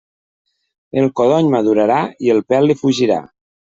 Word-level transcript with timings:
El 1.03 1.11
codony 1.21 1.53
madurarà 1.59 2.01
i 2.27 2.35
el 2.39 2.45
pèl 2.51 2.71
li 2.73 2.83
fugirà. 2.85 3.25